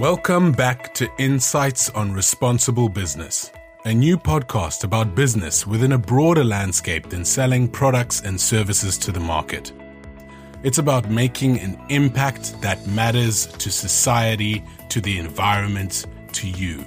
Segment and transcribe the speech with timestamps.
[0.00, 3.52] Welcome back to Insights on Responsible Business,
[3.84, 9.12] a new podcast about business within a broader landscape than selling products and services to
[9.12, 9.74] the market.
[10.62, 16.82] It's about making an impact that matters to society, to the environment, to you.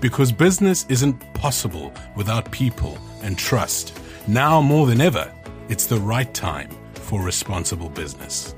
[0.00, 3.96] Because business isn't possible without people and trust.
[4.26, 5.32] Now more than ever,
[5.68, 8.56] it's the right time for responsible business.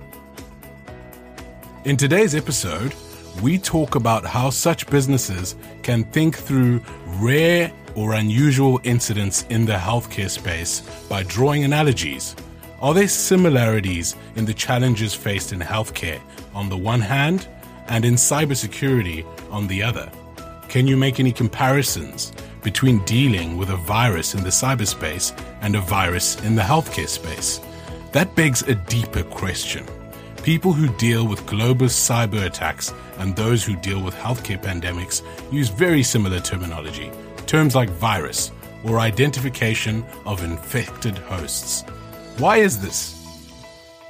[1.85, 2.95] In today's episode,
[3.43, 6.81] we talk about how such businesses can think through
[7.19, 12.35] rare or unusual incidents in the healthcare space by drawing analogies.
[12.81, 16.21] Are there similarities in the challenges faced in healthcare
[16.55, 17.49] on the one hand
[17.89, 20.11] and in cybersecurity on the other?
[20.69, 22.33] Can you make any comparisons
[22.63, 27.61] between dealing with a virus in the cyberspace and a virus in the healthcare space?
[28.13, 29.87] That begs a deeper question.
[30.43, 35.69] People who deal with global cyber attacks and those who deal with healthcare pandemics use
[35.69, 37.11] very similar terminology,
[37.47, 38.51] terms like virus
[38.85, 41.83] or identification of infected hosts.
[42.39, 43.21] Why is this?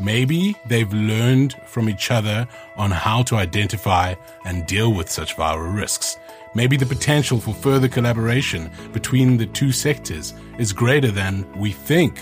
[0.00, 5.74] Maybe they've learned from each other on how to identify and deal with such viral
[5.74, 6.16] risks.
[6.54, 12.18] Maybe the potential for further collaboration between the two sectors is greater than we think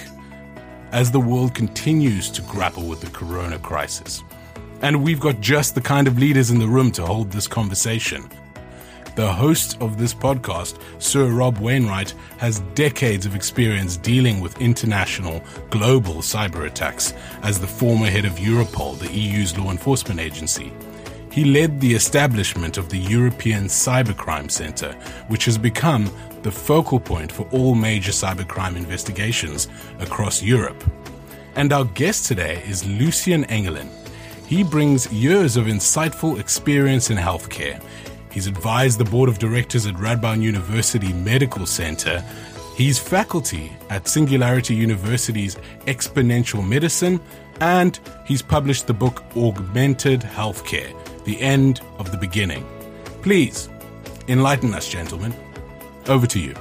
[0.92, 4.22] as the world continues to grapple with the corona crisis.
[4.82, 8.28] And we've got just the kind of leaders in the room to hold this conversation.
[9.14, 15.42] The host of this podcast, Sir Rob Wainwright, has decades of experience dealing with international,
[15.70, 20.72] global cyber attacks as the former head of Europol, the EU's law enforcement agency.
[21.30, 24.94] He led the establishment of the European Cybercrime Center,
[25.28, 26.10] which has become
[26.42, 29.68] the focal point for all major cybercrime investigations
[30.00, 30.82] across Europe.
[31.54, 33.88] And our guest today is Lucien Engelen.
[34.52, 37.82] He brings years of insightful experience in healthcare.
[38.30, 42.22] He's advised the board of directors at Radboud University Medical Center.
[42.76, 47.18] He's faculty at Singularity University's Exponential Medicine,
[47.62, 50.92] and he's published the book Augmented Healthcare
[51.24, 52.68] The End of the Beginning.
[53.22, 53.70] Please
[54.28, 55.32] enlighten us, gentlemen.
[56.08, 56.54] Over to you.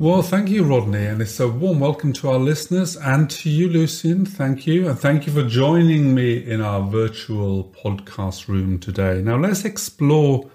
[0.00, 3.68] Well, thank you, Rodney, and it's a warm welcome to our listeners and to you,
[3.68, 4.24] Lucien.
[4.24, 9.20] Thank you, and thank you for joining me in our virtual podcast room today.
[9.20, 10.48] Now, let's explore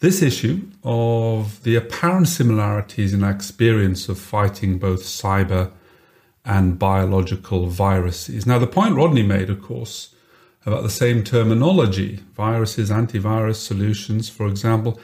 [0.00, 5.70] this issue of the apparent similarities in our experience of fighting both cyber
[6.44, 8.46] and biological viruses.
[8.46, 10.12] Now, the point Rodney made, of course,
[10.66, 14.98] about the same terminology, viruses, antivirus solutions, for example.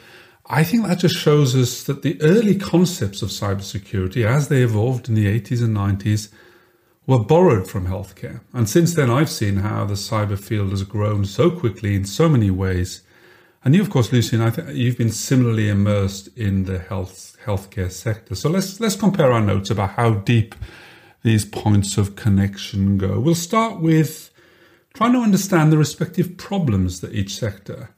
[0.50, 5.08] I think that just shows us that the early concepts of cybersecurity, as they evolved
[5.08, 6.30] in the 80s and 90s,
[7.06, 8.40] were borrowed from healthcare.
[8.54, 12.30] And since then, I've seen how the cyber field has grown so quickly in so
[12.30, 13.02] many ways.
[13.62, 17.90] And you, of course, Lucien, I think you've been similarly immersed in the health healthcare
[17.90, 18.34] sector.
[18.34, 20.54] So let's let's compare our notes about how deep
[21.22, 23.20] these points of connection go.
[23.20, 24.30] We'll start with
[24.94, 27.90] trying to understand the respective problems that each sector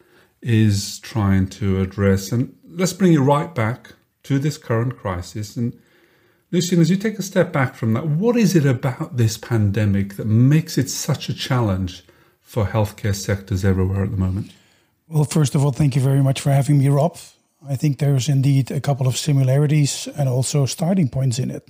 [0.43, 2.33] is trying to address.
[2.33, 5.56] And let's bring you right back to this current crisis.
[5.56, 5.78] And
[6.51, 10.17] Lucien, as you take a step back from that, what is it about this pandemic
[10.17, 12.05] that makes it such a challenge
[12.41, 14.53] for healthcare sectors everywhere at the moment?
[15.09, 17.19] Well, first of all, thank you very much for having me, Rob.
[17.69, 21.69] I think there's indeed a couple of similarities and also starting points in it.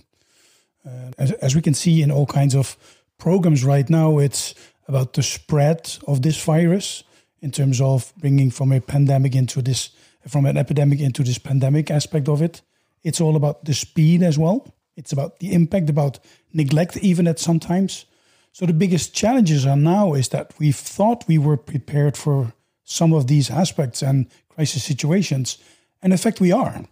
[0.86, 2.76] Uh, as, as we can see in all kinds of
[3.18, 4.54] programs right now, it's
[4.86, 7.04] about the spread of this virus
[7.40, 9.90] in terms of bringing from a pandemic into this
[10.28, 12.62] from an epidemic into this pandemic aspect of it.
[13.02, 14.74] It's all about the speed as well.
[14.96, 16.18] It's about the impact about
[16.52, 18.04] neglect even at sometimes
[18.52, 22.52] so the biggest challenges are now is that we thought we were prepared for
[22.84, 25.58] some of these aspects and crisis situations.
[26.02, 26.84] And in fact we are.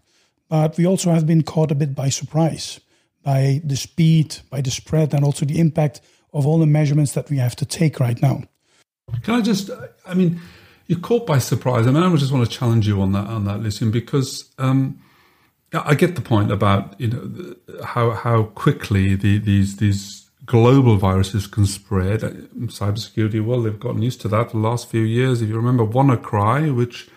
[0.48, 2.80] But we also have been caught a bit by surprise
[3.24, 6.00] by the speed by the spread and also the impact
[6.32, 8.42] of all the measurements that we have to take right now.
[9.22, 9.70] Can I just,
[10.06, 10.40] I mean,
[10.86, 11.86] you're caught by surprise.
[11.86, 15.00] I mean, I just want to challenge you on that, on that, Lucien, because um,
[15.72, 21.46] I get the point about you know how how quickly the, these these global viruses
[21.46, 22.20] can spread.
[22.20, 25.42] Cybersecurity, well, they've gotten used to that the last few years.
[25.42, 27.10] If you remember WannaCry, which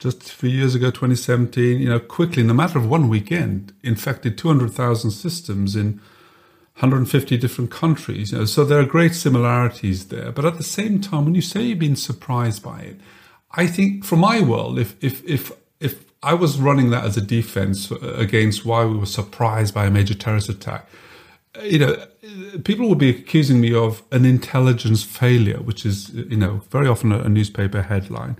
[0.00, 3.72] just a few years ago, 2017, you know, quickly in the matter of one weekend,
[3.84, 6.00] infected 200,000 systems in
[6.74, 8.32] 150 different countries.
[8.32, 10.32] You know, so there are great similarities there.
[10.32, 13.00] But at the same time, when you say you've been surprised by it,
[13.52, 17.20] I think for my world, if if if if I was running that as a
[17.20, 20.88] defense uh, against why we were surprised by a major terrorist attack,
[21.58, 26.10] uh, you know, uh, people will be accusing me of an intelligence failure, which is,
[26.14, 28.38] you know, very often a, newspaper headline.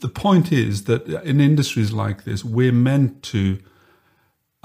[0.00, 3.58] The point is that in industries like this, we're meant to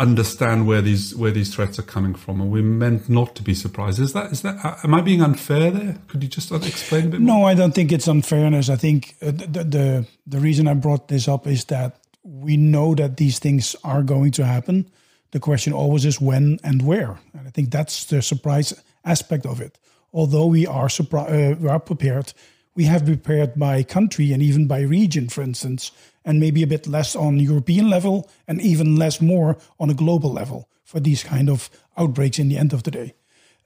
[0.02, 3.54] understand where these where these threats are coming from, and we're meant not to be
[3.54, 4.00] surprised.
[4.00, 4.80] Is that is that?
[4.84, 5.98] Am I being unfair there?
[6.08, 7.40] Could you just explain a bit more?
[7.40, 8.70] No, I don't think it's unfairness.
[8.70, 12.96] I think uh, the, the the reason I brought this up is that we know
[12.96, 14.86] that these things are going to happen
[15.32, 17.20] the question always is when and where.
[17.34, 19.80] And I think that's the surprise aspect of it.
[20.14, 22.34] Although we are, surpri- uh, we are prepared,
[22.76, 25.92] we have prepared by country and even by region, for instance,
[26.24, 30.32] and maybe a bit less on European level and even less more on a global
[30.32, 33.14] level for these kind of outbreaks in the end of the day.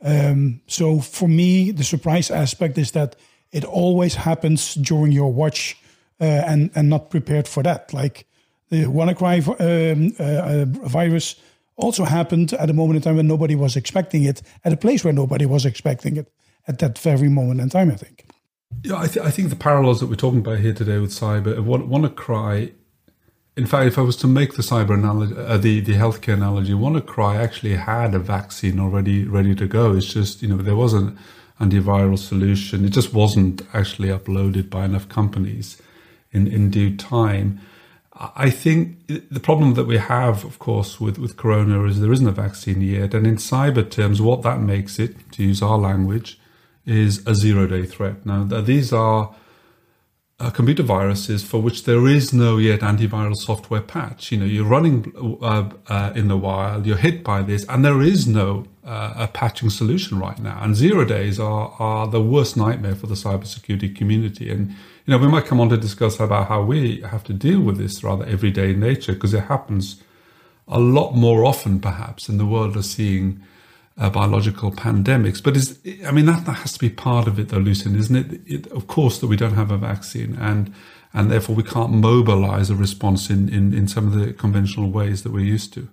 [0.01, 3.15] Um, so for me, the surprise aspect is that
[3.51, 5.77] it always happens during your watch
[6.19, 7.93] uh, and and not prepared for that.
[7.93, 8.25] Like
[8.69, 11.35] the WannaCry um, uh, uh, virus
[11.77, 15.03] also happened at a moment in time when nobody was expecting it, at a place
[15.03, 16.31] where nobody was expecting it
[16.67, 18.25] at that very moment in time, I think.
[18.85, 21.55] Yeah, I, th- I think the parallels that we're talking about here today with cyber,
[21.57, 22.73] WannaCry,
[23.57, 26.73] in fact, if I was to make the cyber analogy, uh, the, the healthcare analogy,
[26.73, 29.95] WannaCry actually had a vaccine already ready to go.
[29.95, 31.17] It's just, you know, there was an
[31.59, 32.85] antiviral solution.
[32.85, 35.81] It just wasn't actually uploaded by enough companies
[36.31, 37.61] in, in due time.
[38.13, 42.27] I think the problem that we have, of course, with, with corona is there isn't
[42.27, 43.13] a vaccine yet.
[43.13, 46.39] And in cyber terms, what that makes it, to use our language,
[46.85, 48.25] is a zero day threat.
[48.25, 49.35] Now, these are
[50.39, 54.31] uh, computer viruses for which there is no yet antiviral software patch.
[54.31, 58.01] You know, you're running uh, uh, in the wild, you're hit by this, and there
[58.01, 60.59] is no uh, a patching solution right now.
[60.61, 64.49] And zero days are, are the worst nightmare for the cybersecurity community.
[64.49, 64.75] And you
[65.07, 68.03] know, we might come on to discuss about how we have to deal with this
[68.03, 70.01] rather everyday nature because it happens
[70.67, 73.41] a lot more often, perhaps, in the world of seeing
[73.97, 75.41] uh, biological pandemics.
[75.41, 78.15] But is I mean that, that has to be part of it, though, Lucien, isn't
[78.15, 78.41] it?
[78.45, 78.67] it?
[78.71, 80.73] Of course, that we don't have a vaccine, and
[81.13, 85.23] and therefore we can't mobilize a response in, in, in some of the conventional ways
[85.23, 85.87] that we're used to.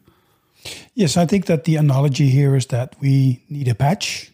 [0.94, 4.32] Yes, I think that the analogy here is that we need a patch,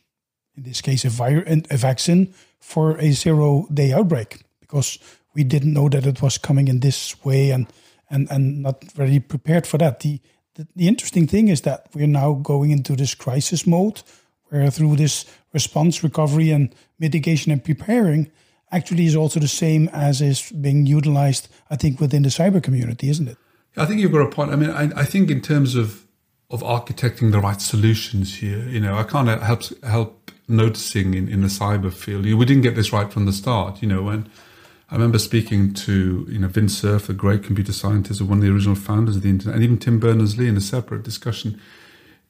[0.56, 4.98] in this case, a, vir- a vaccine for a zero day outbreak because
[5.34, 7.66] we didn't know that it was coming in this way and
[8.10, 10.00] and and not really prepared for that.
[10.00, 10.20] The
[10.76, 14.02] the, interesting thing is that we're now going into this crisis mode
[14.48, 18.30] where through this response, recovery, and mitigation and preparing
[18.72, 23.08] actually is also the same as is being utilized, I think, within the cyber community,
[23.08, 23.36] isn't it?
[23.76, 24.50] I think you've got a point.
[24.50, 26.04] I mean, I, I think in terms of
[26.50, 31.42] of architecting the right solutions here, you know, I can't help help noticing in, in
[31.42, 33.82] the cyber field, we didn't get this right from the start.
[33.82, 34.28] You know, when
[34.90, 38.52] I remember speaking to you know Vint Cerf, a great computer scientist, one of the
[38.52, 41.60] original founders of the internet, and even Tim Berners Lee in a separate discussion.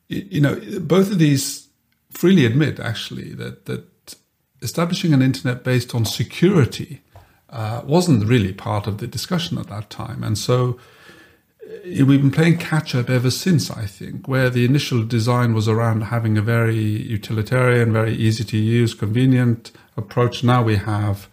[0.09, 1.69] You know, both of these
[2.11, 4.17] freely admit actually that that
[4.61, 7.03] establishing an internet based on security
[7.51, 10.79] uh, wasn't really part of the discussion at that time, and so
[11.63, 13.71] uh, we've been playing catch up ever since.
[13.71, 18.57] I think where the initial design was around having a very utilitarian, very easy to
[18.57, 20.43] use, convenient approach.
[20.43, 21.29] Now we have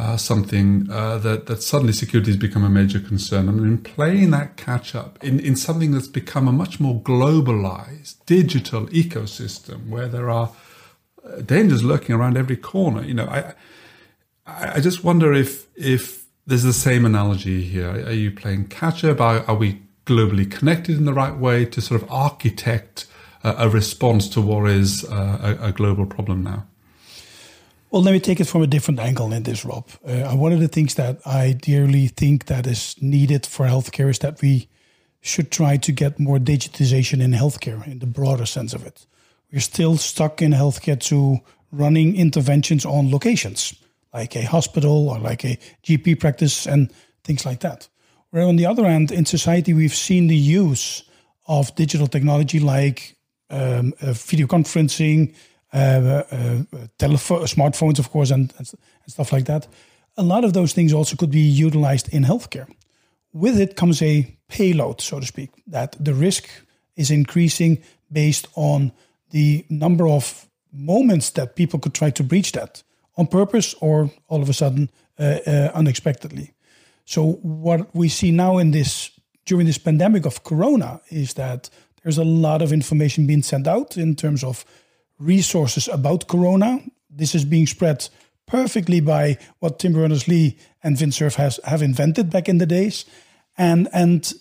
[0.00, 3.50] uh, something uh, that, that suddenly security has become a major concern.
[3.50, 8.14] And in playing that catch up in, in something that's become a much more globalized
[8.24, 10.52] digital ecosystem where there are
[11.22, 13.52] uh, dangers lurking around every corner, you know, I,
[14.46, 17.90] I just wonder if, if there's the same analogy here.
[17.90, 19.20] Are you playing catch up?
[19.20, 23.06] Are, are we globally connected in the right way to sort of architect
[23.44, 26.66] a, a response to what is uh, a, a global problem now?
[27.90, 29.88] Well, let me take it from a different angle in this, Rob.
[30.06, 34.20] Uh, one of the things that I dearly think that is needed for healthcare is
[34.20, 34.68] that we
[35.20, 39.06] should try to get more digitization in healthcare in the broader sense of it.
[39.52, 41.40] We're still stuck in healthcare to
[41.72, 43.74] running interventions on locations,
[44.14, 46.92] like a hospital or like a GP practice and
[47.24, 47.88] things like that.
[48.30, 51.02] Where on the other hand, in society, we've seen the use
[51.48, 53.16] of digital technology like
[53.50, 55.34] um, uh, video conferencing,
[55.72, 58.68] telephone, smartphones, of course, and, and
[59.06, 59.66] stuff like that.
[60.16, 62.66] A lot of those things also could be utilized in healthcare.
[63.32, 66.48] With it comes a payload, so to speak, that the risk
[66.96, 68.92] is increasing based on
[69.30, 72.82] the number of moments that people could try to breach that
[73.16, 76.52] on purpose or all of a sudden uh, uh, unexpectedly.
[77.04, 79.10] So what we see now in this
[79.46, 81.70] during this pandemic of corona is that
[82.02, 84.64] there's a lot of information being sent out in terms of
[85.20, 86.80] resources about corona.
[87.08, 88.08] This is being spread
[88.46, 93.04] perfectly by what Tim Berners-Lee and Vint Cerf has have invented back in the days,
[93.56, 94.32] and and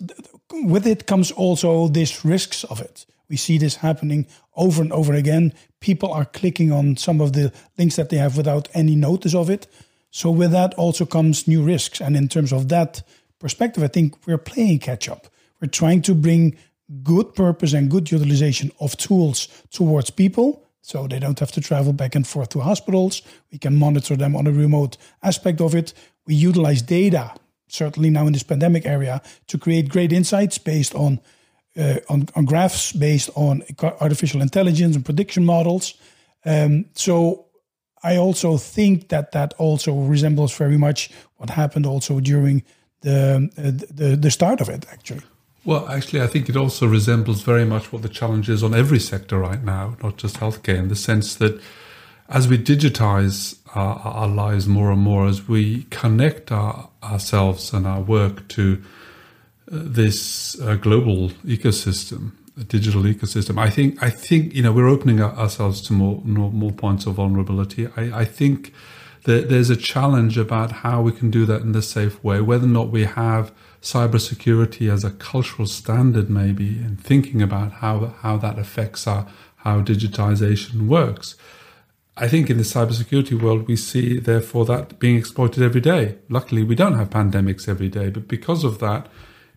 [0.51, 3.05] with it comes also these risks of it.
[3.29, 5.53] We see this happening over and over again.
[5.79, 9.49] People are clicking on some of the links that they have without any notice of
[9.49, 9.67] it.
[10.11, 12.01] So, with that also comes new risks.
[12.01, 13.03] And in terms of that
[13.39, 15.27] perspective, I think we're playing catch up.
[15.61, 16.57] We're trying to bring
[17.03, 21.93] good purpose and good utilization of tools towards people so they don't have to travel
[21.93, 23.21] back and forth to hospitals.
[23.51, 25.93] We can monitor them on a remote aspect of it.
[26.25, 27.33] We utilize data,
[27.67, 31.19] certainly now in this pandemic area, to create great insights based on
[31.77, 33.63] uh, on, on, graphs, based on
[34.01, 35.93] artificial intelligence and prediction models.
[36.43, 37.45] Um, so
[38.03, 42.63] I also think that that also resembles very much what happened also during
[43.01, 45.21] the uh, the, the start of it, actually.
[45.65, 48.99] Well, actually, I think it also resembles very much what the challenge is on every
[48.99, 51.61] sector right now, not just healthcare, in the sense that
[52.29, 57.85] as we digitize our, our lives more and more, as we connect our, ourselves and
[57.85, 58.81] our work to
[59.71, 62.31] uh, this uh, global ecosystem,
[62.67, 66.71] digital ecosystem, I think I think you know we're opening ourselves to more more, more
[66.71, 67.87] points of vulnerability.
[67.97, 68.73] I, I think
[69.23, 72.69] there's a challenge about how we can do that in a safe way, whether or
[72.69, 78.57] not we have cybersecurity as a cultural standard, maybe, and thinking about how, how that
[78.57, 81.35] affects our, how digitization works.
[82.17, 86.17] I think in the cybersecurity world, we see, therefore, that being exploited every day.
[86.27, 89.07] Luckily, we don't have pandemics every day, but because of that,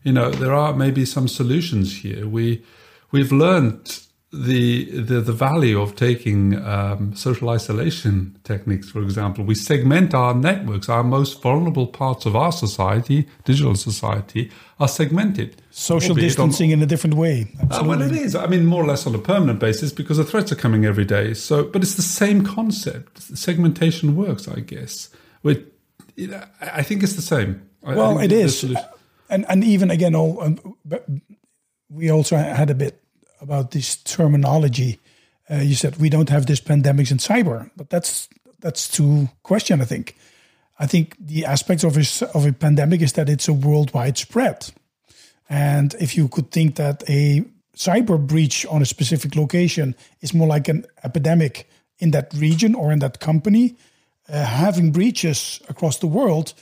[0.04, 2.26] you know, there are maybe some solutions here.
[2.26, 2.64] We,
[3.10, 9.44] we've learned the, the, the value of taking um, social isolation techniques, for example.
[9.44, 10.88] We segment our networks.
[10.88, 15.60] Our most vulnerable parts of our society, digital society, are segmented.
[15.70, 17.46] Social distancing on, in a different way.
[17.70, 18.34] Uh, well, it is.
[18.34, 21.04] I mean, more or less on a permanent basis because the threats are coming every
[21.04, 21.34] day.
[21.34, 23.20] So, but it's the same concept.
[23.36, 25.10] Segmentation works, I guess.
[25.42, 25.70] With,
[26.60, 27.68] I think it's the same.
[27.82, 28.64] Well, it is,
[29.28, 30.76] and and even again, all um,
[31.90, 33.01] we also had a bit
[33.42, 34.98] about this terminology.
[35.50, 38.28] Uh, you said we don't have this pandemics in cyber, but that's
[38.60, 39.82] that's to question.
[39.82, 40.16] I think.
[40.78, 44.72] I think the aspects of a, of a pandemic is that it's a worldwide spread,
[45.48, 47.44] and if you could think that a
[47.76, 51.68] cyber breach on a specific location is more like an epidemic
[51.98, 53.76] in that region or in that company,
[54.28, 56.54] uh, having breaches across the world,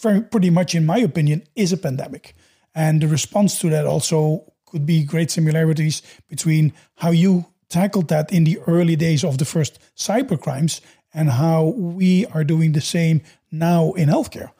[0.00, 2.34] very pretty much, in my opinion, is a pandemic.
[2.74, 8.32] And the response to that also could be great similarities between how you tackled that
[8.32, 10.80] in the early days of the first cyber crimes
[11.14, 14.50] and how we are doing the same now in healthcare.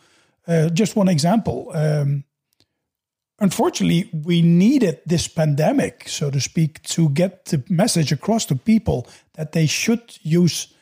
[0.46, 1.70] Uh, just one example.
[1.74, 2.24] Um,
[3.38, 9.06] unfortunately, we needed this pandemic, so to speak, to get the message across to people
[9.34, 10.74] that they should use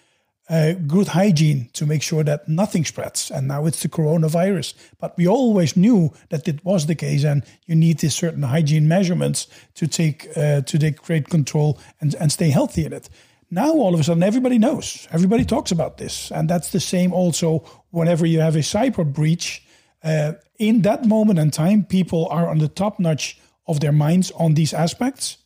[0.51, 3.31] uh, good hygiene to make sure that nothing spreads.
[3.31, 4.75] And now it's the coronavirus.
[4.99, 8.89] But we always knew that it was the case, and you need these certain hygiene
[8.89, 13.09] measurements to take uh, to take great control and, and stay healthy in it.
[13.51, 17.13] Now all of a sudden everybody knows, everybody talks about this, and that's the same
[17.13, 19.63] also whenever you have a cyber breach.
[20.03, 24.31] Uh, in that moment in time, people are on the top notch of their minds
[24.33, 25.39] on these aspects.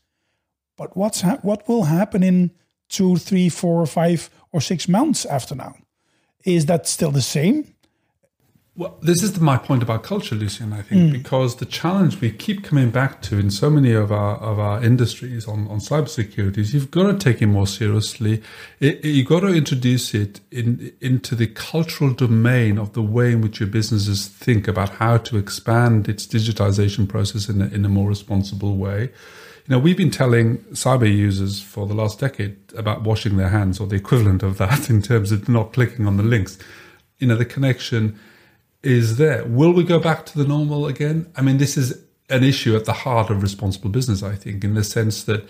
[0.76, 2.50] But what's ha- what will happen in
[2.94, 5.74] two, three, four, five, or six months after now.
[6.44, 7.74] Is that still the same?
[8.76, 10.72] Well, this is my point about culture, Lucien.
[10.72, 11.12] I think mm.
[11.12, 14.82] because the challenge we keep coming back to in so many of our of our
[14.82, 18.42] industries on on cybersecurity is you've got to take it more seriously.
[18.80, 23.30] It, it, you've got to introduce it in into the cultural domain of the way
[23.30, 27.84] in which your businesses think about how to expand its digitization process in a, in
[27.84, 29.10] a more responsible way.
[29.66, 33.80] You know, we've been telling cyber users for the last decade about washing their hands
[33.80, 36.58] or the equivalent of that in terms of not clicking on the links.
[37.18, 38.18] You know, the connection
[38.82, 39.44] is there.
[39.46, 41.32] Will we go back to the normal again?
[41.34, 44.74] I mean, this is an issue at the heart of responsible business, I think, in
[44.74, 45.48] the sense that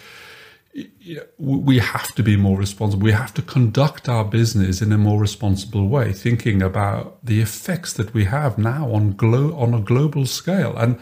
[1.39, 3.05] we have to be more responsible.
[3.05, 7.93] We have to conduct our business in a more responsible way, thinking about the effects
[7.95, 10.77] that we have now on glo- on a global scale.
[10.77, 11.01] And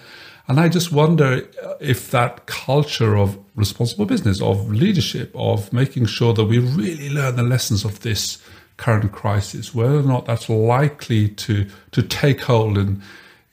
[0.49, 1.49] and I just wonder
[1.81, 7.37] if that culture of responsible business, of leadership, of making sure that we really learn
[7.37, 8.43] the lessons of this
[8.77, 13.03] current crisis, whether or not that's likely to, to take hold in,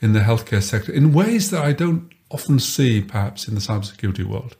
[0.02, 4.24] in the healthcare sector in ways that I don't often see perhaps in the cybersecurity
[4.24, 4.56] world.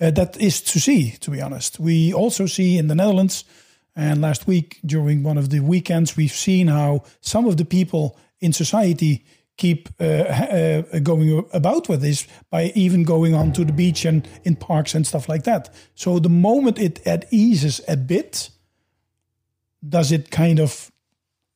[0.00, 1.78] Uh, that is to see, to be honest.
[1.78, 3.44] We also see in the Netherlands,
[3.96, 8.16] and last week during one of the weekends, we've seen how some of the people
[8.40, 9.24] in society
[9.56, 14.28] keep uh, uh, going about with this by even going on to the beach and
[14.44, 15.72] in parks and stuff like that.
[15.94, 18.50] So the moment it, it eases a bit,
[19.88, 20.90] does it kind of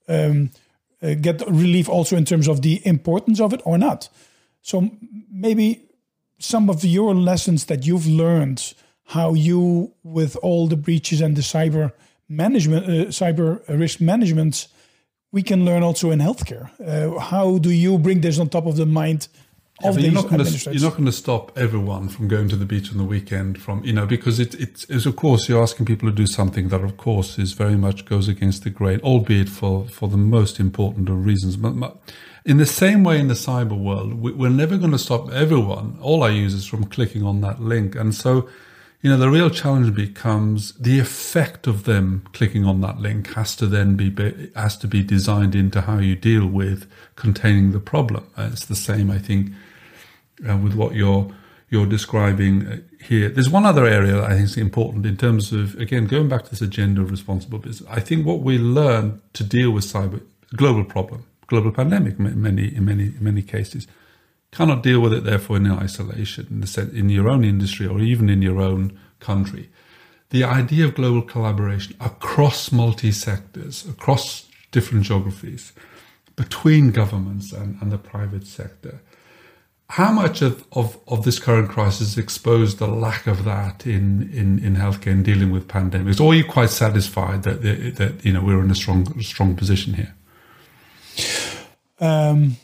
[0.09, 0.51] um,
[1.03, 4.09] uh, get relief also in terms of the importance of it or not?
[4.63, 4.91] So
[5.31, 5.89] maybe
[6.39, 8.75] some of your lessons that you've learned,
[9.07, 11.93] how you, with all the breaches and the cyber
[12.29, 14.69] management, uh, cyber risk management,
[15.33, 16.71] we can learn also in healthcare.
[16.81, 19.29] Uh, how do you bring this on top of the mind
[19.81, 22.65] yeah, you're not going to you're not going to stop everyone from going to the
[22.65, 25.87] beach on the weekend from you know because it it is of course you're asking
[25.87, 29.49] people to do something that of course is very much goes against the grain albeit
[29.49, 31.57] for for the most important of reasons.
[31.57, 31.97] But,
[32.45, 35.99] in the same way in the cyber world we're never going to stop everyone.
[36.01, 37.95] All our users from clicking on that link.
[37.95, 38.49] And so
[39.01, 43.55] you know the real challenge becomes the effect of them clicking on that link has
[43.57, 48.27] to then be has to be designed into how you deal with containing the problem
[48.37, 49.53] it's the same i think
[50.49, 51.31] uh, with what you're
[51.71, 53.29] you're describing uh, here.
[53.29, 56.45] There's one other area that I think is important in terms of again going back
[56.45, 57.89] to this agenda of responsible business.
[57.91, 60.23] I think what we learn to deal with cyber
[60.57, 63.87] global problem, global pandemic, in many in many in many cases,
[64.51, 68.01] cannot deal with it therefore in isolation in the sense, in your own industry or
[68.01, 69.69] even in your own country.
[70.31, 75.73] The idea of global collaboration across multi sectors, across different geographies,
[76.37, 79.01] between governments and, and the private sector
[79.91, 84.59] how much of, of, of this current crisis exposed the lack of that in, in,
[84.59, 86.21] in healthcare and dealing with pandemics?
[86.21, 89.57] Or are you quite satisfied that, that, that you know, we're in a strong, strong
[89.57, 90.15] position here?
[92.01, 92.57] Um,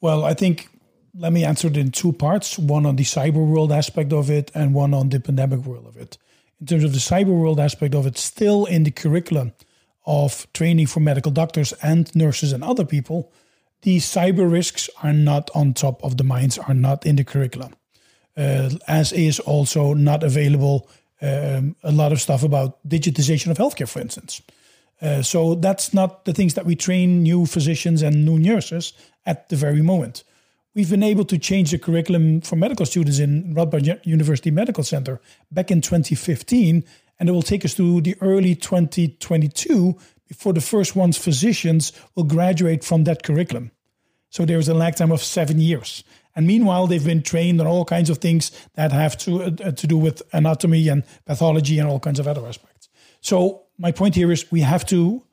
[0.00, 0.69] well, I think
[1.14, 4.50] let me answer it in two parts one on the cyber world aspect of it,
[4.54, 6.18] and one on the pandemic world of it.
[6.60, 9.52] In terms of the cyber world aspect of it, still in the curriculum
[10.06, 13.32] of training for medical doctors and nurses and other people,
[13.82, 17.74] these cyber risks are not on top of the minds, are not in the curriculum,
[18.36, 20.88] uh, as is also not available
[21.22, 24.42] um, a lot of stuff about digitization of healthcare, for instance.
[25.02, 28.92] Uh, so that's not the things that we train new physicians and new nurses
[29.24, 30.24] at the very moment.
[30.74, 35.20] We've been able to change the curriculum for medical students in Radboud University Medical Center
[35.50, 36.84] back in 2015,
[37.18, 39.98] and it will take us to the early 2022
[40.30, 43.72] before the first ones, physicians will graduate from that curriculum.
[44.30, 46.04] So there's a lag time of seven years.
[46.36, 49.86] And meanwhile, they've been trained on all kinds of things that have to uh, to
[49.88, 52.88] do with anatomy and pathology and all kinds of other aspects.
[53.20, 55.24] So my point here is we have to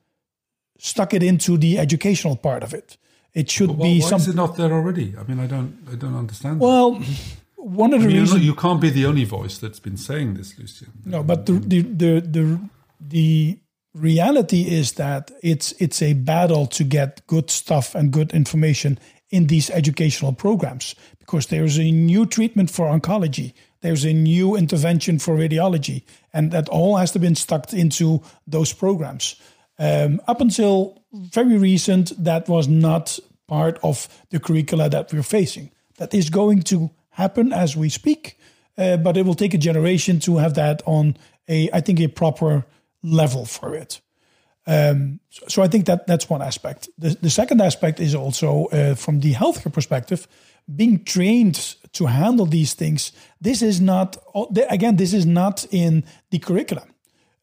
[0.80, 2.98] stuck it into the educational part of it.
[3.34, 4.30] It should well, be why something.
[4.30, 5.16] Is it not there already?
[5.18, 6.60] I mean, I don't, I don't understand.
[6.60, 7.08] Well, that.
[7.56, 10.34] one of the I mean, reasons you can't be the only voice that's been saying
[10.36, 10.92] this, Lucien.
[11.06, 12.60] No, but the the the the,
[13.00, 13.60] the
[13.94, 19.48] reality is that it's it's a battle to get good stuff and good information in
[19.48, 25.36] these educational programs because there's a new treatment for oncology there's a new intervention for
[25.36, 29.36] radiology and that all has to be stuck into those programs
[29.80, 35.72] um, up until very recent that was not part of the curricula that we're facing
[35.98, 38.38] that is going to happen as we speak
[38.78, 41.16] uh, but it will take a generation to have that on
[41.48, 42.66] a i think a proper
[43.04, 44.02] level for it.
[44.66, 46.90] Um, so, so, I think that that's one aspect.
[46.98, 50.28] The, the second aspect is also uh, from the healthcare perspective,
[50.76, 53.14] being trained to handle these things.
[53.40, 54.18] This is not
[54.70, 54.98] again.
[54.98, 56.94] This is not in the curriculum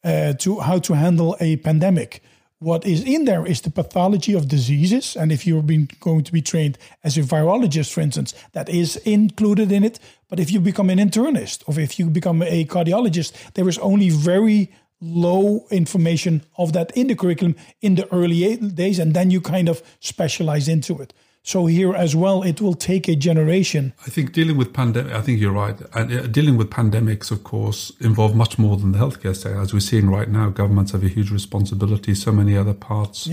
[0.03, 2.21] uh, to how to handle a pandemic.
[2.59, 6.31] What is in there is the pathology of diseases, and if you're being, going to
[6.31, 9.99] be trained as a virologist, for instance, that is included in it.
[10.29, 14.09] But if you become an internist or if you become a cardiologist, there is only
[14.09, 19.41] very low information of that in the curriculum in the early days, and then you
[19.41, 21.13] kind of specialize into it.
[21.45, 23.93] So here as well, it will take a generation.
[24.03, 25.13] I think dealing with pandemic.
[25.13, 25.79] I think you're right.
[25.93, 29.61] And uh, dealing with pandemics, of course, involve much more than the healthcare sector.
[29.61, 32.15] As we're seeing right now, governments have a huge responsibility.
[32.15, 33.29] So many other parts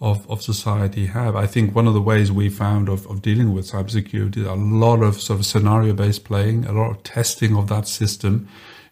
[0.00, 1.34] of, of society have.
[1.34, 4.54] I think one of the ways we found of, of dealing with cybersecurity, is a
[4.54, 8.48] lot of sort of scenario based playing, a lot of testing of that system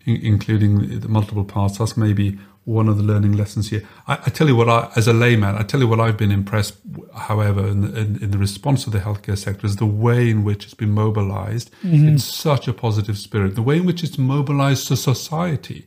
[0.07, 1.79] including the multiple parts.
[1.79, 2.39] That's maybe
[2.69, 3.83] one of the learning lessons here.
[4.07, 6.31] I, I, tell you what, I, as a layman, I tell you what I've been
[6.31, 6.77] impressed,
[7.15, 10.45] however, in the, in, in the response of the healthcare sector is the way in
[10.45, 12.07] which it's been mobilized mm-hmm.
[12.07, 15.87] in such a positive spirit, the way in which it's mobilized to society,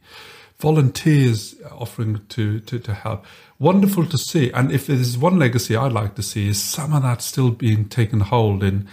[0.57, 3.25] volunteers offering to, to, to help.
[3.59, 4.51] Wonderful to see.
[4.51, 7.87] And if there's one legacy I'd like to see is some of that still being
[7.89, 8.87] taken hold in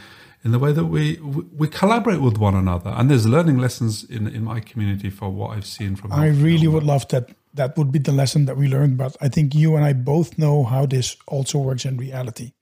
[0.44, 1.18] in the way that we
[1.56, 2.90] we collaborate with one another.
[2.90, 6.12] And there's learning lessons in in my community for what I've seen from.
[6.12, 7.30] I really would love that.
[7.58, 8.96] That would be the lesson that we learned.
[8.96, 12.52] But I think you and I both know how this also works in reality.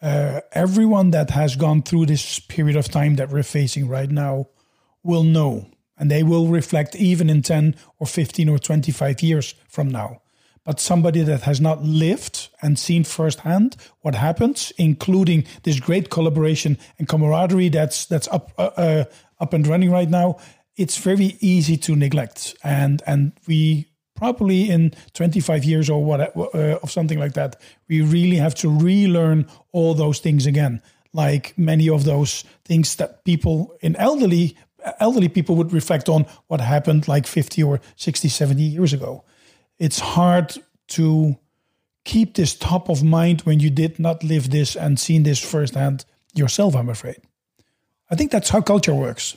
[0.00, 4.46] Uh, everyone that has gone through this period of time that we're facing right now
[5.02, 9.88] will know, and they will reflect even in 10 or 15 or 25 years from
[9.88, 10.22] now
[10.68, 16.76] but somebody that has not lived and seen firsthand what happens, including this great collaboration
[16.98, 19.04] and camaraderie that's that's up uh, uh,
[19.40, 20.36] up and running right now,
[20.76, 22.54] it's very easy to neglect.
[22.62, 23.86] And and we
[24.18, 27.56] probably in 25 years or what uh, of something like that,
[27.88, 30.82] we really have to relearn all those things again.
[31.12, 34.56] Like many of those things that people in elderly
[35.00, 39.24] elderly people would reflect on what happened like 50 or 60, 70 years ago.
[39.78, 40.56] It's hard
[40.88, 41.36] to
[42.04, 46.04] keep this top of mind when you did not live this and seen this firsthand
[46.34, 47.18] yourself, I'm afraid.
[48.10, 49.36] I think that's how culture works.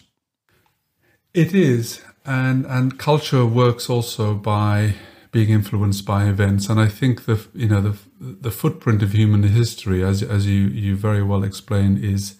[1.33, 2.01] It is.
[2.25, 4.95] And and culture works also by
[5.31, 6.69] being influenced by events.
[6.69, 10.67] And I think the you know the the footprint of human history, as as you
[10.67, 12.35] you very well explain, is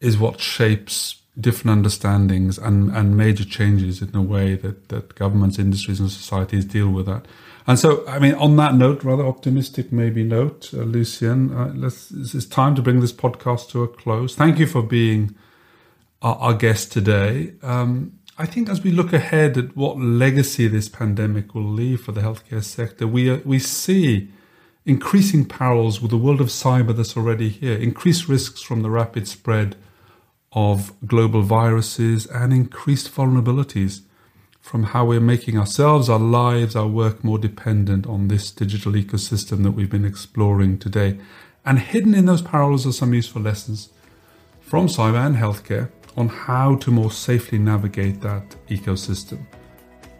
[0.00, 5.58] is what shapes different understandings and, and major changes in the way that, that governments,
[5.58, 7.26] industries, and societies deal with that.
[7.66, 12.10] And so, I mean, on that note, rather optimistic maybe note, uh, Lucien, uh, let's,
[12.12, 14.36] it's time to bring this podcast to a close.
[14.36, 15.34] Thank you for being
[16.22, 17.54] our, our guest today.
[17.62, 22.10] Um, I think as we look ahead at what legacy this pandemic will leave for
[22.10, 24.28] the healthcare sector, we, uh, we see
[24.84, 29.28] increasing parallels with the world of cyber that's already here, increased risks from the rapid
[29.28, 29.76] spread
[30.52, 34.00] of global viruses and increased vulnerabilities
[34.60, 39.62] from how we're making ourselves, our lives, our work more dependent on this digital ecosystem
[39.62, 41.20] that we've been exploring today.
[41.64, 43.90] And hidden in those parallels are some useful lessons
[44.60, 49.44] from cyber and healthcare on how to more safely navigate that ecosystem.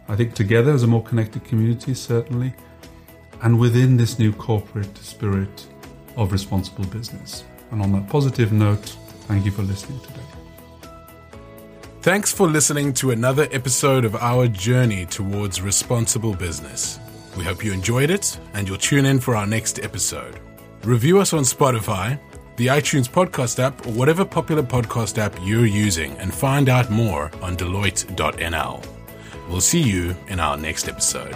[0.09, 2.55] I think together as a more connected community, certainly,
[3.43, 5.67] and within this new corporate spirit
[6.17, 7.45] of responsible business.
[7.71, 10.21] And on that positive note, Thank you for listening today.
[12.03, 17.01] Thanks for listening to another episode of our journey towards responsible business.
[17.39, 20.39] We hope you enjoyed it and you'll tune in for our next episode.
[20.83, 22.21] Review us on Spotify,
[22.57, 27.31] the iTunes podcast app, or whatever popular podcast app you're using, and find out more
[27.43, 28.87] on Deloitte.nl.
[29.49, 31.35] We'll see you in our next episode.